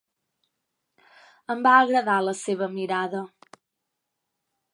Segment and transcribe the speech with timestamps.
[1.55, 3.23] Em va agradar la seva mirada.